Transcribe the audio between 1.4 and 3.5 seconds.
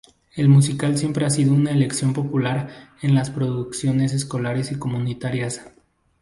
una elección popular en las